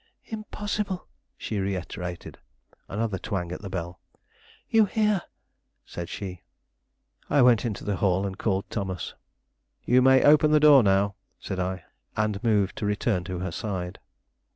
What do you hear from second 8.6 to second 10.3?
Thomas. "You may